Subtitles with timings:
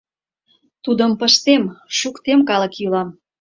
[0.83, 1.63] Тудым пыштем,
[1.97, 3.09] шуктем калык йӱлам.